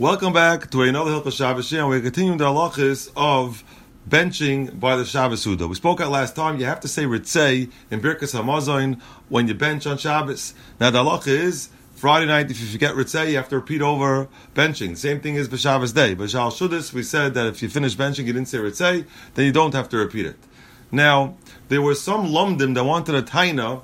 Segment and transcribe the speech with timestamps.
[0.00, 3.64] Welcome back to another Hilchah Shabbos and we're continuing the halachas of
[4.08, 5.66] benching by the Shabbos Suda.
[5.66, 9.54] We spoke out last time, you have to say Retzei in Birkas HaMazon when you
[9.54, 10.54] bench on Shabbos.
[10.78, 14.28] Now the halacha is, Friday night, if you forget Retzei, you have to repeat over
[14.54, 14.96] benching.
[14.96, 16.14] Same thing is B'Shabbos day.
[16.14, 19.04] But Shal Shudis, we said that if you finish benching, you didn't say Retzei,
[19.34, 20.36] then you don't have to repeat it.
[20.92, 21.34] Now,
[21.70, 23.82] there were some lumdim that wanted a taina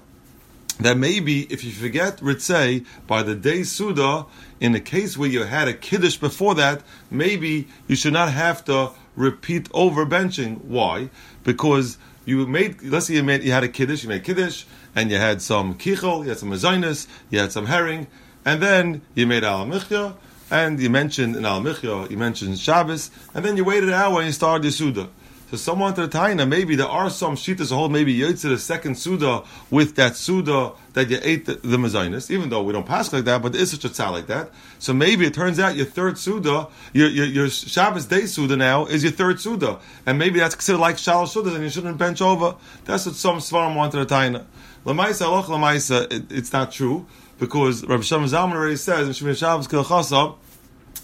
[0.80, 4.26] that maybe if you forget Retzei by the day Suda,
[4.60, 8.64] in a case where you had a Kiddush before that, maybe you should not have
[8.64, 10.62] to repeat over benching.
[10.64, 11.10] Why?
[11.44, 14.64] Because you made, let's say you made, you had a Kiddush, you made Kiddush,
[14.96, 18.06] and you had some Kichel, you had some Mazinus, you had some herring,
[18.44, 20.16] and then you made Al Michya,
[20.50, 24.18] and you mentioned in Al Michya, you mentioned Shabbos, and then you waited an hour
[24.18, 25.08] and you started the Suda.
[25.54, 28.96] So someone to the taina, maybe there are some shitas hold maybe to the second
[28.96, 33.24] suda with that suda that you ate the, the even though we don't pass like
[33.26, 34.50] that, but there is such a tzah like that.
[34.80, 38.86] So maybe it turns out your third suda, your, your, your Shabbos day suda now
[38.86, 42.20] is your third suda, and maybe that's considered like shal suda, and you shouldn't bench
[42.20, 42.56] over.
[42.84, 44.46] That's what some svarim want to the taina.
[44.84, 47.06] Lamaisa aloch lamaisa, it's not true
[47.38, 50.34] because Rabbi Shlomo Zalman already says in Shemiras Shabbos Kehilchasa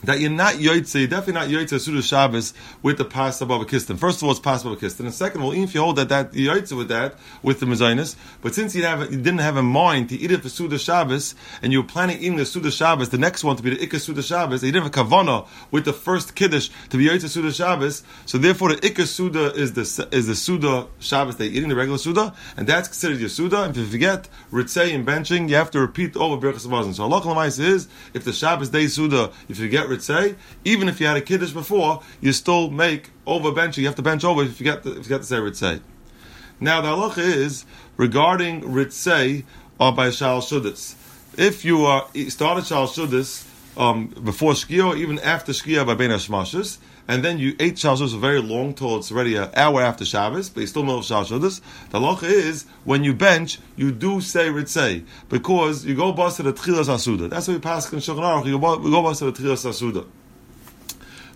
[0.05, 3.99] that you're not yoitze, definitely not yoitze Suda Shabbos with the pas above a kistin.
[3.99, 5.81] First of all, it's pas above a kistin, and second of all, even if you
[5.81, 9.39] hold that that yoitze with that with the mezainis, but since you have you didn't
[9.39, 12.47] have in mind to eat it for Suda Shabbos, and you were planning eating the
[12.47, 15.05] Suda Shabbos, the next one to be the Ikka Suda Shabbos, you didn't have a
[15.05, 19.53] kavana with the first kiddush to be yoitze Suda Shabbos, so therefore the Ikka Suda
[19.55, 23.29] is the is the Suda Shabbos they eating the regular Suda, and that's considered your
[23.29, 23.65] Suda.
[23.65, 26.95] And if you forget retzei and benching, you have to repeat over Mazon.
[26.95, 31.07] So Allah is if the Shabbos day Suda, if you forget retzei, even if you
[31.07, 33.79] had a kiddush before, you still make over benching.
[33.79, 35.81] You have to bench over if you get to, if you get to say retzei.
[36.59, 37.65] Now the halacha is
[37.97, 39.45] regarding retzei
[39.79, 40.95] or by shal shudis.
[41.39, 46.79] If you are started shal shudis um, before shkia even after shkia by ben hashmashis,
[47.09, 50.49] and then you ate shal shudis very long till it's already an hour after Shabbos,
[50.49, 51.61] but you still know shal shudis.
[51.91, 56.43] The halacha is when you bench, you do say retzei because you go bust to
[56.45, 57.31] the tchilas asuda.
[57.31, 58.47] That's what we pass in Shulchan Aruch.
[58.47, 60.07] You go bust to the tchilas asuda.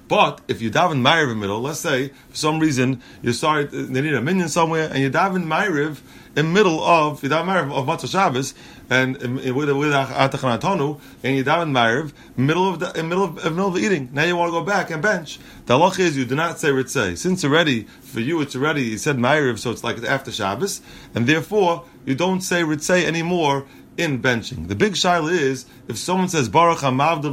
[0.06, 3.71] But if you daven Ma'ariv in the middle, let's say for some reason you start
[3.71, 6.00] they need a minyan somewhere, and you daven Ma'ariv
[6.37, 8.55] in middle of daven of Motzei Shabbos,
[8.91, 14.11] and with with and daven Ma'ariv middle of the in middle of, middle of eating.
[14.12, 15.39] Now you want to go back and bench.
[15.67, 17.17] The halach is you do not say Retzei.
[17.17, 20.81] Since already for you it's already you said Ma'ariv, so it's like after Shabbos,
[21.15, 24.69] and therefore you don't say Retzei anymore in benching.
[24.69, 27.33] The big shaila is if someone says Baruch Hamavdil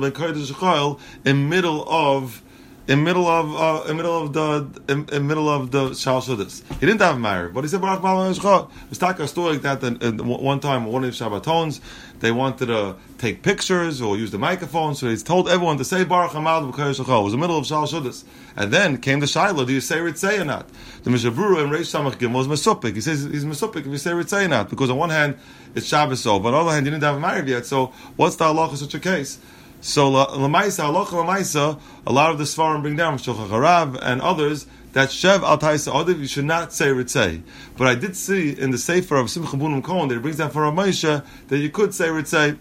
[1.26, 2.44] in middle of
[2.88, 6.64] in middle of uh, in middle of the in, in middle of the Shal Shuddis.
[6.80, 10.22] He didn't have Ma'ariv, but he said Baruch Baal It's like a story like that.
[10.24, 11.80] One time, one of the Shabbatons,
[12.20, 16.04] they wanted to take pictures or use the microphone, so he told everyone to say
[16.04, 18.24] Baruch Hamal It was the middle of Shal Shuddis,
[18.56, 19.66] and then came the shaila.
[19.68, 20.68] Do you say Retzei or not?
[21.04, 22.96] The Mishna Berura and Reish Samach Gim was Mesupik.
[22.96, 25.38] He says he's Mesupik if you say Retzei or not, because on one hand
[25.76, 27.66] it's Shabbos, but on the other hand you didn't have Ma'ariv yet.
[27.66, 29.40] So what's the halacha such a case?
[29.82, 34.68] So lamaisa, halacha lamaisa, a lot of the svarim bring down Shulchan Harav and others
[34.94, 37.42] that shev al taisa odiv you should not say retzei.
[37.78, 40.52] But I did see in the sefer of Simcha Bunim Kohen that it brings down
[40.52, 42.60] for a Moshe that you could say retzei.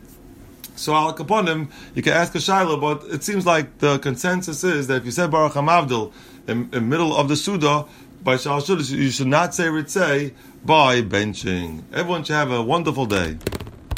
[0.76, 4.86] So al kaponim, you can ask a shaila, but it seems like the consensus is
[4.86, 6.12] that if you say Baruch Hamavdil
[6.46, 7.84] in, the middle of the Suda,
[8.22, 10.32] by Shal you should not say retzei
[10.64, 11.82] by benching.
[11.92, 13.36] Everyone should have a wonderful day.